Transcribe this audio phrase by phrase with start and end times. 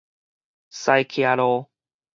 [0.71, 1.69] 私奇路